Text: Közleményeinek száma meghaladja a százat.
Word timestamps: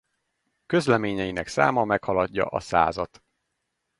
Közleményeinek 0.65 1.47
száma 1.47 1.85
meghaladja 1.85 2.45
a 2.45 2.59
százat. 2.59 3.23